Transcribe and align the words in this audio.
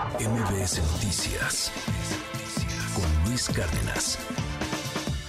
MBS 0.00 0.80
Noticias 0.92 1.70
con 2.94 3.28
Luis 3.28 3.48
Cárdenas. 3.48 4.18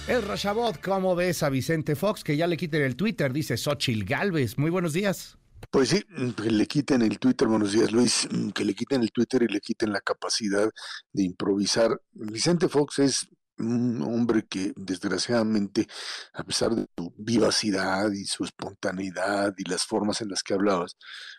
El 0.08 0.22
Rashabot, 0.22 0.80
¿cómo 0.80 1.14
ves 1.14 1.42
a 1.42 1.50
Vicente 1.50 1.94
Fox? 1.94 2.24
Que 2.24 2.38
ya 2.38 2.46
le 2.46 2.56
quiten 2.56 2.80
el 2.80 2.96
Twitter, 2.96 3.34
dice 3.34 3.58
Xochil 3.58 4.06
Galvez. 4.06 4.56
Muy 4.56 4.70
buenos 4.70 4.94
días. 4.94 5.36
Pues 5.70 5.90
sí, 5.90 6.02
que 6.36 6.50
le 6.50 6.66
quiten 6.66 7.02
el 7.02 7.18
Twitter, 7.18 7.48
buenos 7.48 7.72
días 7.72 7.92
Luis, 7.92 8.26
que 8.54 8.64
le 8.64 8.74
quiten 8.74 9.02
el 9.02 9.12
Twitter 9.12 9.42
y 9.42 9.52
le 9.52 9.60
quiten 9.60 9.92
la 9.92 10.00
capacidad 10.00 10.70
de 11.12 11.22
improvisar. 11.22 12.00
Vicente 12.14 12.68
Fox 12.68 12.98
es 12.98 13.28
un 13.58 14.02
hombre 14.02 14.46
que 14.48 14.72
desgraciadamente, 14.76 15.86
a 16.32 16.44
pesar 16.44 16.74
de 16.74 16.86
su 16.96 17.12
vivacidad 17.16 18.10
y 18.12 18.24
su 18.24 18.44
espontaneidad 18.44 19.54
y 19.58 19.68
las 19.68 19.84
formas 19.84 20.20
en 20.20 20.28
las 20.30 20.42
que 20.42 20.54
hablabas, 20.54 20.96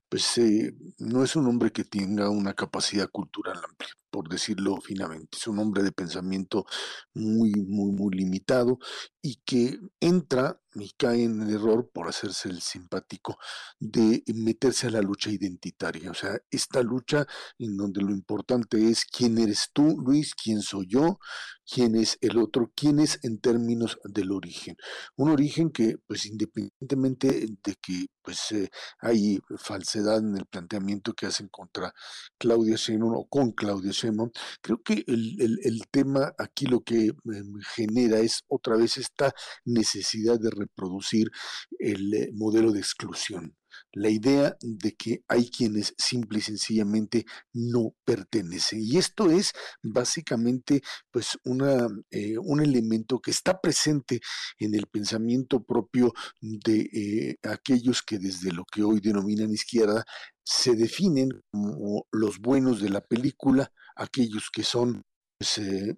pues 0.09 0.37
eh, 0.37 0.73
no 0.99 1.23
es 1.23 1.35
un 1.35 1.47
hombre 1.47 1.71
que 1.71 1.83
tenga 1.83 2.29
una 2.29 2.53
capacidad 2.53 3.09
cultural 3.09 3.57
amplia, 3.57 3.89
por 4.09 4.29
decirlo 4.29 4.79
finamente. 4.81 5.37
Es 5.37 5.47
un 5.47 5.59
hombre 5.59 5.83
de 5.83 5.91
pensamiento 5.91 6.65
muy, 7.13 7.51
muy, 7.51 7.91
muy 7.91 8.15
limitado 8.15 8.79
y 9.25 9.37
que 9.45 9.79
entra 10.01 10.59
y 10.75 10.91
cae 10.97 11.23
en 11.23 11.41
el 11.41 11.55
error 11.55 11.89
por 11.93 12.07
hacerse 12.07 12.49
el 12.49 12.61
simpático 12.61 13.37
de 13.79 14.23
meterse 14.33 14.87
a 14.87 14.91
la 14.91 15.01
lucha 15.01 15.29
identitaria. 15.29 16.11
O 16.11 16.13
sea, 16.13 16.37
esta 16.49 16.81
lucha 16.81 17.25
en 17.59 17.77
donde 17.77 18.01
lo 18.01 18.11
importante 18.11 18.89
es 18.89 19.05
quién 19.05 19.37
eres 19.37 19.69
tú, 19.73 19.97
Luis, 19.99 20.33
quién 20.35 20.61
soy 20.61 20.87
yo, 20.87 21.19
quién 21.65 21.95
es 21.95 22.17
el 22.21 22.37
otro, 22.37 22.71
quién 22.75 22.99
es 22.99 23.19
en 23.23 23.39
términos 23.39 23.97
del 24.03 24.31
origen. 24.31 24.75
Un 25.15 25.29
origen 25.29 25.69
que, 25.71 25.97
pues 26.07 26.25
independientemente 26.25 27.47
de 27.63 27.75
que 27.81 28.07
pues 28.21 28.51
eh, 28.53 28.69
hay 28.99 29.39
falsedad 29.57 30.19
en 30.19 30.37
el 30.37 30.45
planteamiento 30.45 31.13
que 31.13 31.25
hacen 31.25 31.49
contra 31.49 31.93
Claudia 32.37 32.77
Sheinbaum 32.77 33.15
o 33.15 33.25
con 33.27 33.51
Claudia 33.51 33.91
Sheinbaum, 33.91 34.31
creo 34.61 34.81
que 34.81 35.03
el, 35.07 35.59
el 35.63 35.87
tema 35.91 36.33
aquí 36.37 36.65
lo 36.65 36.81
que 36.81 37.07
em, 37.07 37.59
genera 37.75 38.19
es 38.19 38.43
otra 38.47 38.77
vez 38.77 38.97
esta 39.13 39.33
necesidad 39.65 40.39
de 40.39 40.49
reproducir 40.49 41.31
el 41.79 42.13
eh, 42.13 42.31
modelo 42.33 42.71
de 42.71 42.79
exclusión 42.79 43.55
la 43.91 44.09
idea 44.09 44.55
de 44.61 44.93
que 44.93 45.23
hay 45.27 45.49
quienes 45.49 45.95
simple 45.97 46.37
y 46.37 46.41
sencillamente 46.41 47.25
no 47.53 47.95
pertenecen. 48.05 48.79
Y 48.81 48.97
esto 48.97 49.31
es 49.31 49.51
básicamente 49.81 50.83
pues 51.09 51.39
una, 51.43 51.87
eh, 52.11 52.37
un 52.37 52.61
elemento 52.61 53.19
que 53.19 53.31
está 53.31 53.59
presente 53.59 54.19
en 54.59 54.75
el 54.75 54.85
pensamiento 54.85 55.63
propio 55.63 56.13
de 56.39 56.81
eh, 56.93 57.37
aquellos 57.41 58.03
que 58.03 58.19
desde 58.19 58.51
lo 58.51 58.63
que 58.65 58.83
hoy 58.83 58.99
denominan 58.99 59.51
izquierda 59.51 60.05
se 60.43 60.75
definen 60.75 61.29
como 61.51 62.05
los 62.11 62.39
buenos 62.39 62.79
de 62.79 62.89
la 62.89 63.01
película, 63.01 63.71
aquellos 63.95 64.49
que 64.51 64.63
son 64.63 65.03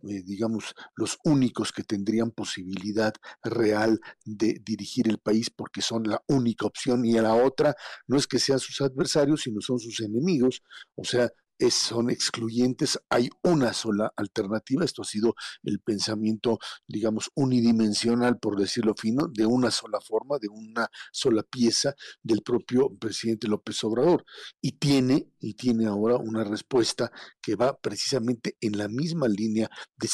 pues, 0.01 0.25
digamos, 0.25 0.73
los 0.95 1.17
únicos 1.23 1.71
que 1.71 1.83
tendrían 1.83 2.31
posibilidad 2.31 3.13
real 3.43 3.99
de 4.23 4.61
dirigir 4.65 5.07
el 5.07 5.19
país 5.19 5.49
porque 5.49 5.81
son 5.81 6.03
la 6.03 6.21
única 6.27 6.65
opción 6.65 7.05
y 7.05 7.13
la 7.13 7.33
otra 7.35 7.75
no 8.07 8.17
es 8.17 8.27
que 8.27 8.39
sean 8.39 8.59
sus 8.59 8.81
adversarios, 8.81 9.41
sino 9.41 9.61
son 9.61 9.79
sus 9.79 9.99
enemigos. 10.01 10.63
O 10.95 11.03
sea, 11.03 11.29
son 11.69 12.09
excluyentes, 12.09 12.99
hay 13.09 13.29
una 13.43 13.73
sola 13.73 14.11
alternativa, 14.15 14.85
esto 14.85 15.01
ha 15.01 15.05
sido 15.05 15.35
el 15.63 15.79
pensamiento, 15.79 16.59
digamos, 16.87 17.31
unidimensional, 17.35 18.37
por 18.39 18.59
decirlo 18.59 18.93
fino, 18.97 19.27
de 19.27 19.45
una 19.45 19.71
sola 19.71 19.99
forma, 20.01 20.37
de 20.39 20.49
una 20.49 20.89
sola 21.11 21.43
pieza 21.43 21.95
del 22.21 22.41
propio 22.41 22.89
presidente 22.97 23.47
López 23.47 23.83
Obrador. 23.83 24.25
Y 24.61 24.73
tiene, 24.73 25.31
y 25.39 25.53
tiene 25.53 25.85
ahora 25.85 26.17
una 26.17 26.43
respuesta 26.43 27.11
que 27.41 27.55
va 27.55 27.77
precisamente 27.77 28.57
en 28.61 28.77
la 28.77 28.87
misma 28.87 29.27
línea 29.27 29.69
de 29.97 30.07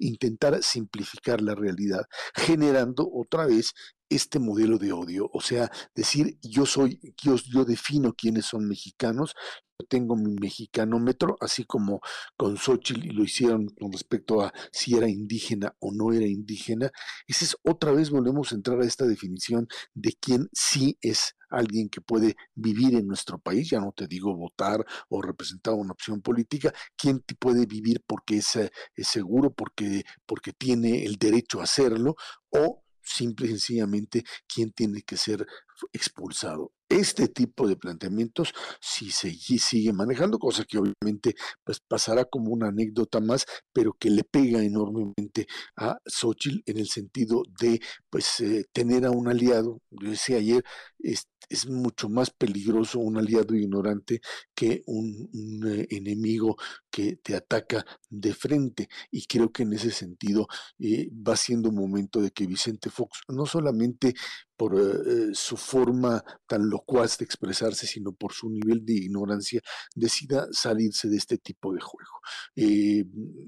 intentar 0.00 0.62
simplificar 0.62 1.40
la 1.40 1.54
realidad, 1.54 2.02
generando 2.34 3.08
otra 3.12 3.46
vez 3.46 3.72
este 4.08 4.38
modelo 4.38 4.78
de 4.78 4.92
odio, 4.92 5.30
o 5.32 5.40
sea, 5.40 5.70
decir 5.94 6.38
yo 6.42 6.66
soy, 6.66 7.14
yo, 7.22 7.64
defino 7.64 8.14
quiénes 8.14 8.46
son 8.46 8.66
mexicanos, 8.66 9.34
yo 9.78 9.86
tengo 9.86 10.16
mi 10.16 10.34
mexicanómetro, 10.34 11.36
así 11.40 11.64
como 11.64 12.00
con 12.36 12.56
Xochitl 12.56 13.14
lo 13.14 13.22
hicieron 13.22 13.68
con 13.68 13.92
respecto 13.92 14.42
a 14.42 14.52
si 14.72 14.96
era 14.96 15.08
indígena 15.08 15.74
o 15.78 15.92
no 15.92 16.12
era 16.12 16.26
indígena, 16.26 16.90
esa 17.26 17.44
es 17.44 17.56
otra 17.62 17.92
vez 17.92 18.10
volvemos 18.10 18.52
a 18.52 18.56
entrar 18.56 18.80
a 18.80 18.86
esta 18.86 19.06
definición 19.06 19.68
de 19.94 20.14
quién 20.20 20.48
sí 20.52 20.98
es 21.00 21.34
alguien 21.50 21.88
que 21.88 22.00
puede 22.00 22.36
vivir 22.54 22.94
en 22.94 23.06
nuestro 23.06 23.38
país, 23.38 23.70
ya 23.70 23.80
no 23.80 23.92
te 23.92 24.06
digo 24.06 24.34
votar 24.36 24.84
o 25.08 25.22
representar 25.22 25.74
una 25.74 25.92
opción 25.92 26.20
política, 26.20 26.72
quién 26.96 27.22
puede 27.38 27.66
vivir 27.66 28.02
porque 28.06 28.38
es, 28.38 28.56
eh, 28.56 28.70
es 28.96 29.08
seguro, 29.08 29.52
porque, 29.52 30.04
porque 30.26 30.52
tiene 30.52 31.04
el 31.04 31.16
derecho 31.16 31.60
a 31.60 31.64
hacerlo, 31.64 32.16
o 32.50 32.82
simple 33.08 33.46
y 33.46 33.50
sencillamente 33.50 34.24
quién 34.46 34.72
tiene 34.72 35.02
que 35.02 35.16
ser 35.16 35.46
expulsado. 35.92 36.72
Este 36.88 37.28
tipo 37.28 37.68
de 37.68 37.76
planteamientos, 37.76 38.54
si 38.80 39.10
se 39.10 39.30
sigue 39.32 39.92
manejando, 39.92 40.38
cosa 40.38 40.64
que 40.64 40.78
obviamente 40.78 41.34
pues, 41.62 41.80
pasará 41.80 42.24
como 42.24 42.50
una 42.50 42.68
anécdota 42.68 43.20
más, 43.20 43.44
pero 43.72 43.92
que 43.92 44.08
le 44.08 44.24
pega 44.24 44.62
enormemente 44.62 45.46
a 45.76 45.98
Xochitl 46.06 46.62
en 46.64 46.78
el 46.78 46.88
sentido 46.88 47.42
de 47.60 47.80
pues 48.08 48.40
eh, 48.40 48.64
tener 48.72 49.04
a 49.04 49.10
un 49.10 49.28
aliado. 49.28 49.82
Yo 49.90 50.10
decía 50.10 50.38
ayer, 50.38 50.64
es, 50.98 51.26
mucho 51.66 52.08
más 52.10 52.30
peligroso 52.30 52.98
un 52.98 53.16
aliado 53.16 53.54
ignorante 53.54 54.20
que 54.54 54.82
un, 54.86 55.30
eh, 55.66 55.86
enemigo 55.90 56.56
que 56.90 57.16
te 57.16 57.36
ataca 57.36 57.84
de 58.10 58.34
frente. 58.34 58.88
Y 59.10 59.26
creo 59.26 59.50
que 59.52 59.62
en 59.62 59.72
ese 59.74 59.90
sentido 59.90 60.46
eh, 60.78 61.10
va 61.12 61.36
siendo 61.36 61.70
momento 61.72 62.20
de 62.20 62.30
que 62.30 62.46
Vicente 62.46 62.90
Fox 62.90 63.20
no 63.28 63.46
solamente 63.46 64.14
por 64.58 64.74
eh, 64.74 65.30
su 65.34 65.56
forma 65.56 66.22
tan 66.46 66.68
locuaz 66.68 67.16
de 67.16 67.24
expresarse, 67.24 67.86
sino 67.86 68.12
por 68.12 68.32
su 68.32 68.50
nivel 68.50 68.84
de 68.84 68.94
ignorancia, 68.94 69.62
decida 69.94 70.48
salirse 70.50 71.08
de 71.08 71.16
este 71.16 71.38
tipo 71.38 71.72
de 71.72 71.80
juego. 71.80 72.10
Eh, 72.56 73.04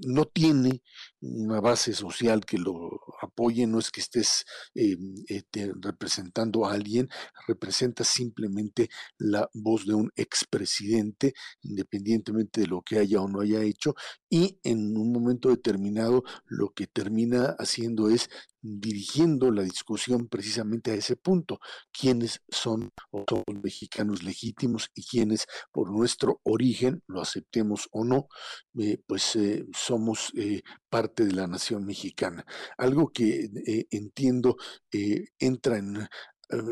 no 0.07 0.25
tiene 0.27 0.83
una 1.21 1.61
base 1.61 1.93
social 1.95 2.45
que 2.47 2.59
lo 2.59 3.01
apoye, 3.21 3.67
no 3.67 3.81
es 3.81 3.91
que 3.91 4.01
estés 4.01 4.45
eh, 4.75 4.97
representando 5.83 6.65
a 6.65 6.75
alguien, 6.75 7.09
representa 7.49 8.05
simplemente 8.05 8.89
la 9.19 9.51
voz 9.53 9.87
de 9.87 9.95
un 9.95 10.13
expresidente, 10.15 11.35
independientemente 11.63 12.61
de 12.61 12.67
lo 12.69 12.83
que 12.83 13.01
haya 13.01 13.21
o 13.21 13.29
no 13.29 13.41
haya 13.41 13.63
hecho, 13.63 13.95
y 14.31 14.61
en 14.63 14.97
un 14.97 15.13
momento 15.13 15.49
determinado 15.49 16.23
lo 16.47 16.71
que 16.71 16.87
termina 16.87 17.57
haciendo 17.59 18.11
es 18.11 18.31
dirigiendo 18.63 19.51
la 19.51 19.63
discusión 19.63 20.29
precisamente 20.29 20.91
a 20.91 20.95
ese 20.95 21.17
punto, 21.17 21.61
quiénes 21.93 22.43
son 22.49 22.91
son 23.29 23.43
mexicanos 23.63 24.23
legítimos 24.23 24.91
y 24.95 25.05
quiénes 25.05 25.47
por 25.73 25.91
nuestro 25.91 26.41
origen, 26.45 27.03
lo 27.07 27.21
aceptemos 27.21 27.89
o 27.93 28.05
no, 28.05 28.29
eh, 28.79 28.99
pues 29.07 29.37
eh, 29.37 29.67
somos 29.77 30.33
eh, 30.37 30.63
parte 30.89 31.25
de 31.25 31.33
la 31.33 31.47
nación 31.47 31.85
mexicana. 31.85 32.45
Algo 32.79 33.11
que 33.13 33.49
entiendo 33.91 34.57
entra 35.39 35.79
en 35.79 36.09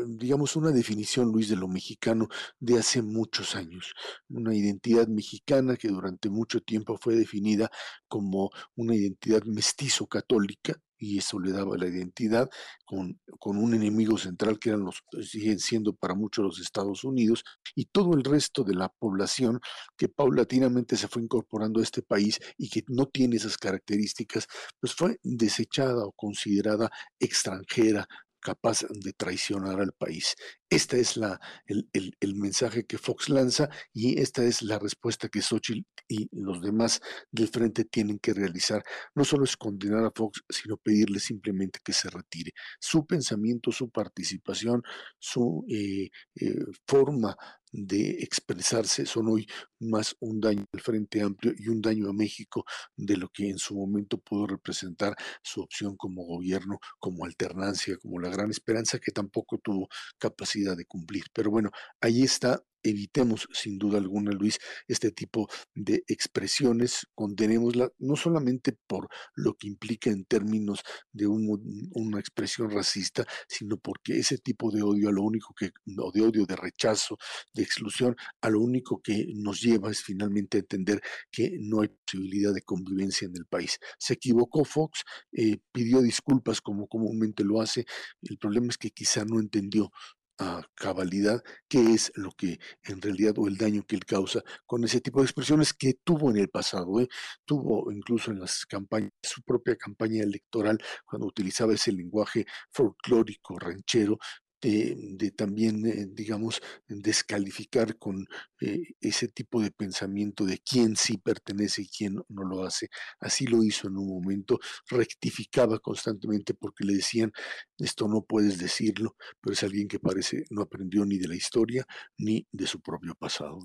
digamos, 0.07 0.57
una 0.57 0.71
definición, 0.71 1.31
Luis, 1.31 1.47
de 1.49 1.55
lo 1.55 1.67
mexicano 1.69 2.27
de 2.59 2.77
hace 2.79 3.01
muchos 3.01 3.55
años. 3.55 3.93
Una 4.27 4.53
identidad 4.53 5.07
mexicana 5.07 5.77
que 5.77 5.87
durante 5.87 6.29
mucho 6.29 6.59
tiempo 6.61 6.97
fue 6.97 7.15
definida 7.15 7.71
como 8.07 8.49
una 8.75 8.95
identidad 8.95 9.43
mestizo-católica, 9.43 10.81
y 10.99 11.17
eso 11.17 11.39
le 11.39 11.51
daba 11.51 11.77
la 11.77 11.87
identidad 11.87 12.49
con, 12.85 13.19
con, 13.39 13.57
un 13.57 13.73
enemigo 13.73 14.17
central 14.17 14.59
que 14.59 14.69
eran 14.69 14.83
los, 14.83 15.01
siguen 15.27 15.59
siendo 15.59 15.93
para 15.93 16.13
muchos 16.13 16.43
los 16.43 16.59
Estados 16.59 17.03
Unidos 17.03 17.43
y 17.73 17.85
todo 17.85 18.13
el 18.13 18.23
resto 18.23 18.63
de 18.63 18.75
la 18.75 18.89
población 18.89 19.59
que 19.97 20.09
paulatinamente 20.09 20.97
se 20.97 21.07
fue 21.07 21.23
incorporando 21.23 21.79
a 21.79 21.83
este 21.83 22.01
país 22.01 22.39
y 22.57 22.69
que 22.69 22.83
no 22.87 23.07
tiene 23.07 23.37
esas 23.37 23.57
características, 23.57 24.47
pues 24.79 24.93
fue 24.93 25.19
desechada 25.23 26.05
o 26.05 26.11
considerada 26.11 26.91
extranjera, 27.19 28.07
capaz 28.39 28.85
de 28.89 29.13
traicionar 29.13 29.79
al 29.79 29.93
país. 29.93 30.35
Este 30.69 30.99
es 30.99 31.17
la, 31.17 31.39
el, 31.65 31.89
el, 31.93 32.35
mensaje 32.35 32.85
que 32.85 32.97
Fox 32.97 33.29
lanza 33.29 33.69
y 33.93 34.19
esta 34.21 34.43
es 34.43 34.61
la 34.61 34.77
respuesta 34.79 35.29
que 35.29 35.41
Xochitl 35.41 35.81
y 36.07 36.29
los 36.31 36.61
demás 36.61 37.01
del 37.31 37.47
frente 37.47 37.85
tienen 37.85 38.19
que 38.19 38.33
realizar. 38.33 38.83
No 39.15 39.25
solo 39.25 39.45
es 39.45 39.57
condenar 39.57 40.05
a 40.05 40.11
Fox, 40.15 40.41
sino 40.49 40.77
pedirle 40.77 41.19
simplemente 41.19 41.79
que 41.83 41.93
se 41.93 42.09
retire. 42.09 42.51
Su 42.79 43.05
pensamiento, 43.05 43.71
su 43.71 43.89
participación, 43.89 44.83
su 45.17 45.65
eh, 45.69 46.09
eh, 46.35 46.55
forma 46.87 47.35
de 47.71 48.21
expresarse 48.21 49.05
son 49.05 49.27
hoy 49.27 49.47
más 49.79 50.15
un 50.19 50.39
daño 50.39 50.65
al 50.73 50.81
Frente 50.81 51.21
Amplio 51.21 51.53
y 51.57 51.69
un 51.69 51.81
daño 51.81 52.09
a 52.09 52.13
México 52.13 52.65
de 52.95 53.17
lo 53.17 53.29
que 53.29 53.49
en 53.49 53.57
su 53.57 53.75
momento 53.75 54.17
pudo 54.19 54.47
representar 54.47 55.15
su 55.43 55.61
opción 55.61 55.95
como 55.97 56.25
gobierno, 56.25 56.79
como 56.99 57.25
alternancia, 57.25 57.97
como 57.97 58.19
la 58.19 58.29
gran 58.29 58.49
esperanza 58.49 58.99
que 58.99 59.11
tampoco 59.11 59.57
tuvo 59.59 59.87
capacidad 60.17 60.75
de 60.75 60.85
cumplir. 60.85 61.25
Pero 61.33 61.51
bueno, 61.51 61.71
ahí 62.01 62.23
está 62.23 62.61
evitemos 62.83 63.47
sin 63.51 63.77
duda 63.77 63.97
alguna, 63.97 64.31
Luis, 64.31 64.59
este 64.87 65.11
tipo 65.11 65.49
de 65.75 66.03
expresiones, 66.07 67.07
condenémosla 67.15 67.91
no 67.99 68.15
solamente 68.15 68.77
por 68.87 69.09
lo 69.35 69.55
que 69.55 69.67
implica 69.67 70.09
en 70.09 70.25
términos 70.25 70.81
de 71.11 71.27
una 71.27 72.19
expresión 72.19 72.69
racista, 72.71 73.25
sino 73.47 73.77
porque 73.77 74.17
ese 74.17 74.37
tipo 74.37 74.71
de 74.71 74.81
odio 74.81 75.09
a 75.09 75.11
lo 75.11 75.23
único 75.23 75.53
que, 75.53 75.71
o 75.97 76.11
de 76.11 76.21
odio, 76.21 76.45
de 76.45 76.55
rechazo, 76.55 77.17
de 77.53 77.63
exclusión, 77.63 78.15
a 78.41 78.49
lo 78.49 78.61
único 78.61 79.01
que 79.01 79.25
nos 79.35 79.61
lleva 79.61 79.91
es 79.91 80.01
finalmente 80.01 80.57
a 80.57 80.61
entender 80.61 81.01
que 81.31 81.57
no 81.59 81.81
hay 81.81 81.89
posibilidad 81.89 82.53
de 82.53 82.61
convivencia 82.61 83.25
en 83.27 83.35
el 83.35 83.45
país. 83.45 83.79
Se 83.97 84.13
equivocó 84.13 84.65
Fox, 84.65 85.03
eh, 85.31 85.57
pidió 85.71 86.01
disculpas 86.01 86.61
como 86.61 86.87
comúnmente 86.87 87.43
lo 87.43 87.61
hace, 87.61 87.85
el 88.21 88.37
problema 88.37 88.67
es 88.67 88.77
que 88.77 88.91
quizá 88.91 89.25
no 89.25 89.39
entendió 89.39 89.91
a 90.39 90.63
cabalidad 90.73 91.43
qué 91.67 91.93
es 91.93 92.11
lo 92.15 92.31
que 92.31 92.59
en 92.83 93.01
realidad 93.01 93.33
o 93.37 93.47
el 93.47 93.57
daño 93.57 93.83
que 93.85 93.95
él 93.95 94.05
causa 94.05 94.41
con 94.65 94.83
ese 94.83 95.01
tipo 95.01 95.19
de 95.19 95.25
expresiones 95.25 95.73
que 95.73 95.95
tuvo 96.03 96.31
en 96.31 96.37
el 96.37 96.49
pasado, 96.49 96.99
¿eh? 97.01 97.07
tuvo 97.45 97.91
incluso 97.91 98.31
en 98.31 98.39
las 98.39 98.65
campañas, 98.65 99.11
su 99.21 99.41
propia 99.43 99.75
campaña 99.75 100.23
electoral, 100.23 100.79
cuando 101.05 101.27
utilizaba 101.27 101.73
ese 101.73 101.91
lenguaje 101.91 102.45
folclórico, 102.71 103.59
ranchero, 103.59 104.17
de, 104.61 105.31
también, 105.35 105.85
eh, 105.85 106.07
digamos, 106.11 106.61
descalificar 106.87 107.97
con 107.97 108.27
eh, 108.61 108.81
ese 108.99 109.27
tipo 109.29 109.61
de 109.61 109.71
pensamiento 109.71 110.45
de 110.45 110.59
quién 110.59 110.95
sí 110.95 111.17
pertenece 111.17 111.83
y 111.83 111.87
quién 111.87 112.15
no 112.27 112.43
lo 112.43 112.63
hace. 112.63 112.89
Así 113.19 113.47
lo 113.47 113.63
hizo 113.63 113.87
en 113.87 113.97
un 113.97 114.07
momento, 114.07 114.59
rectificaba 114.89 115.79
constantemente 115.79 116.53
porque 116.53 116.83
le 116.83 116.95
decían, 116.95 117.31
esto 117.77 118.07
no 118.07 118.23
puedes 118.23 118.57
decirlo, 118.57 119.15
pero 119.41 119.53
es 119.53 119.63
alguien 119.63 119.87
que 119.87 119.99
parece 119.99 120.43
no 120.49 120.61
aprendió 120.61 121.05
ni 121.05 121.17
de 121.17 121.27
la 121.27 121.35
historia 121.35 121.85
ni 122.17 122.45
de 122.51 122.67
su 122.67 122.81
propio 122.81 123.15
pasado. 123.15 123.59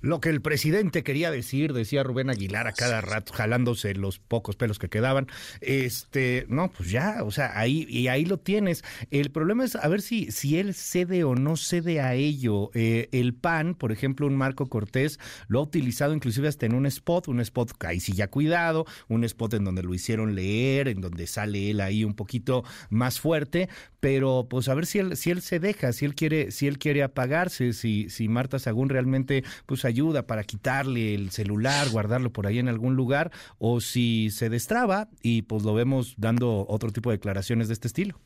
Lo 0.00 0.20
que 0.20 0.30
el 0.30 0.40
presidente 0.40 1.02
quería 1.02 1.30
decir, 1.30 1.72
decía 1.72 2.02
Rubén 2.02 2.30
Aguilar 2.30 2.66
a 2.66 2.72
cada 2.72 3.00
rato, 3.00 3.32
jalándose 3.32 3.94
los 3.94 4.18
pocos 4.18 4.56
pelos 4.56 4.78
que 4.78 4.88
quedaban, 4.88 5.26
este, 5.60 6.46
no, 6.48 6.70
pues 6.70 6.90
ya, 6.90 7.22
o 7.22 7.30
sea, 7.30 7.58
ahí, 7.58 7.86
y 7.88 8.08
ahí 8.08 8.24
lo 8.24 8.38
tienes. 8.38 8.82
El 9.10 9.30
problema 9.30 9.64
es 9.64 9.76
a 9.76 9.88
ver 9.88 10.02
si 10.02 10.13
si, 10.30 10.58
él 10.58 10.74
cede 10.74 11.24
o 11.24 11.34
no 11.34 11.56
cede 11.56 12.00
a 12.00 12.14
ello. 12.14 12.70
Eh, 12.74 13.08
el 13.12 13.34
PAN, 13.34 13.74
por 13.74 13.92
ejemplo, 13.92 14.26
un 14.26 14.36
Marco 14.36 14.66
Cortés, 14.66 15.18
lo 15.48 15.60
ha 15.60 15.62
utilizado 15.62 16.14
inclusive 16.14 16.48
hasta 16.48 16.66
en 16.66 16.74
un 16.74 16.86
spot, 16.86 17.28
un 17.28 17.40
spot 17.40 17.72
ahí 17.84 18.00
sí 18.00 18.12
ya 18.12 18.28
cuidado, 18.28 18.86
un 19.08 19.24
spot 19.24 19.54
en 19.54 19.64
donde 19.64 19.82
lo 19.82 19.94
hicieron 19.94 20.34
leer, 20.34 20.88
en 20.88 21.00
donde 21.00 21.26
sale 21.26 21.70
él 21.70 21.80
ahí 21.80 22.04
un 22.04 22.14
poquito 22.14 22.64
más 22.90 23.20
fuerte, 23.20 23.68
pero 24.00 24.46
pues 24.48 24.68
a 24.68 24.74
ver 24.74 24.86
si 24.86 24.98
él, 24.98 25.16
si 25.16 25.30
él 25.30 25.40
se 25.40 25.60
deja, 25.60 25.92
si 25.92 26.04
él 26.04 26.14
quiere, 26.14 26.50
si 26.50 26.66
él 26.66 26.78
quiere 26.78 27.02
apagarse, 27.02 27.72
si, 27.72 28.08
si 28.10 28.28
Marta 28.28 28.58
Sagún 28.58 28.88
realmente 28.88 29.44
pues 29.66 29.84
ayuda 29.84 30.26
para 30.26 30.44
quitarle 30.44 31.14
el 31.14 31.30
celular, 31.30 31.88
guardarlo 31.90 32.32
por 32.32 32.46
ahí 32.46 32.58
en 32.58 32.68
algún 32.68 32.96
lugar, 32.96 33.30
o 33.58 33.80
si 33.80 34.30
se 34.30 34.50
destraba 34.50 35.08
y 35.22 35.42
pues 35.42 35.62
lo 35.62 35.74
vemos 35.74 36.14
dando 36.16 36.66
otro 36.68 36.90
tipo 36.90 37.10
de 37.10 37.16
declaraciones 37.16 37.68
de 37.68 37.74
este 37.74 37.88
estilo. 37.88 38.20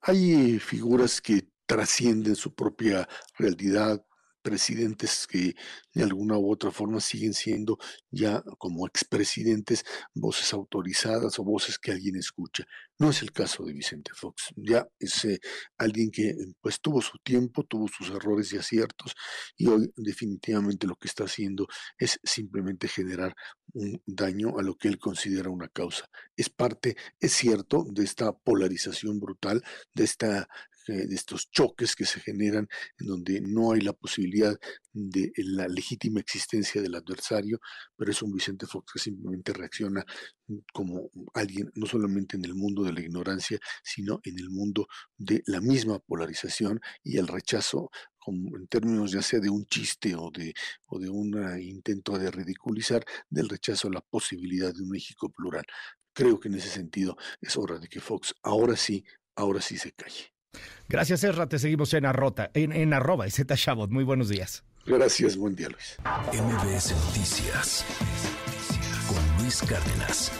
Hay 0.00 0.58
figuras 0.58 1.20
que 1.20 1.48
trascienden 1.66 2.36
su 2.36 2.54
propia 2.54 3.08
realidad, 3.38 4.04
presidentes 4.42 5.26
que 5.26 5.54
de 5.94 6.02
alguna 6.02 6.38
u 6.38 6.50
otra 6.50 6.70
forma 6.70 7.00
siguen 7.00 7.34
siendo 7.34 7.78
ya 8.10 8.42
como 8.58 8.86
expresidentes 8.86 9.84
voces 10.14 10.52
autorizadas 10.52 11.38
o 11.38 11.44
voces 11.44 11.78
que 11.78 11.92
alguien 11.92 12.16
escucha. 12.16 12.64
No 13.00 13.08
es 13.08 13.22
el 13.22 13.32
caso 13.32 13.64
de 13.64 13.72
Vicente 13.72 14.10
Fox. 14.14 14.52
Ya 14.56 14.86
es 14.98 15.26
alguien 15.78 16.10
que 16.10 16.34
pues 16.60 16.82
tuvo 16.82 17.00
su 17.00 17.16
tiempo, 17.24 17.64
tuvo 17.64 17.88
sus 17.88 18.10
errores 18.10 18.52
y 18.52 18.58
aciertos 18.58 19.14
y 19.56 19.68
hoy 19.68 19.90
definitivamente 19.96 20.86
lo 20.86 20.96
que 20.96 21.08
está 21.08 21.24
haciendo 21.24 21.66
es 21.98 22.20
simplemente 22.22 22.88
generar 22.88 23.34
un 23.72 24.02
daño 24.04 24.58
a 24.58 24.62
lo 24.62 24.76
que 24.76 24.88
él 24.88 24.98
considera 24.98 25.48
una 25.48 25.68
causa. 25.68 26.10
Es 26.36 26.50
parte, 26.50 26.94
es 27.18 27.32
cierto, 27.32 27.86
de 27.90 28.04
esta 28.04 28.32
polarización 28.32 29.18
brutal, 29.18 29.62
de 29.94 30.04
esta 30.04 30.46
eh, 30.90 31.06
de 31.06 31.14
estos 31.14 31.50
choques 31.50 31.94
que 31.94 32.06
se 32.06 32.20
generan 32.20 32.66
en 32.98 33.06
donde 33.06 33.40
no 33.40 33.72
hay 33.72 33.80
la 33.80 33.92
posibilidad 33.92 34.56
de 34.92 35.30
la 35.36 35.68
legítima 35.68 36.20
existencia 36.20 36.80
del 36.82 36.94
adversario, 36.94 37.60
pero 37.96 38.10
es 38.10 38.22
un 38.22 38.32
Vicente 38.32 38.66
Fox 38.66 38.92
que 38.94 38.98
simplemente 38.98 39.52
reacciona 39.52 40.04
como 40.72 41.10
alguien 41.34 41.70
no 41.74 41.86
solamente 41.86 42.36
en 42.36 42.44
el 42.44 42.54
mundo 42.54 42.82
de 42.82 42.92
la 42.92 43.00
ignorancia, 43.00 43.58
sino 43.82 44.20
en 44.24 44.38
el 44.38 44.50
mundo 44.50 44.86
de 45.16 45.42
la 45.46 45.60
misma 45.60 45.98
polarización 45.98 46.80
y 47.02 47.18
el 47.18 47.28
rechazo 47.28 47.90
como 48.18 48.56
en 48.56 48.66
términos 48.66 49.12
ya 49.12 49.22
sea 49.22 49.40
de 49.40 49.50
un 49.50 49.64
chiste 49.66 50.14
o 50.14 50.30
de, 50.30 50.52
o 50.88 50.98
de 50.98 51.08
un 51.08 51.58
intento 51.60 52.18
de 52.18 52.30
ridiculizar, 52.30 53.02
del 53.28 53.48
rechazo 53.48 53.88
a 53.88 53.92
la 53.92 54.00
posibilidad 54.00 54.74
de 54.74 54.82
un 54.82 54.90
México 54.90 55.30
plural. 55.30 55.64
Creo 56.12 56.38
que 56.38 56.48
en 56.48 56.54
ese 56.54 56.68
sentido 56.68 57.16
es 57.40 57.56
hora 57.56 57.78
de 57.78 57.88
que 57.88 58.00
Fox 58.00 58.34
ahora 58.42 58.76
sí, 58.76 59.04
ahora 59.36 59.60
sí 59.60 59.78
se 59.78 59.92
calle. 59.92 60.34
Gracias, 60.88 61.24
Erra. 61.24 61.48
Te 61.48 61.58
seguimos 61.58 61.94
en, 61.94 62.04
arrota, 62.04 62.50
en, 62.54 62.72
en 62.72 62.92
arroba 62.92 63.28
Z 63.30 63.56
Chabot. 63.56 63.90
Muy 63.90 64.04
buenos 64.04 64.28
días. 64.28 64.64
Gracias, 64.84 65.36
buen 65.36 65.54
día, 65.54 65.68
Luis. 65.68 65.96
MBS 66.32 66.92
Noticias 67.06 67.84
Cárdenas. 69.50 70.30